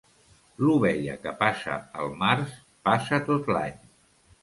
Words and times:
L'ovella 0.63 1.17
que 1.27 1.35
passa 1.43 1.77
el 2.07 2.17
març 2.25 2.59
passa 2.91 3.25
tot 3.33 3.57
l'any. 3.57 3.83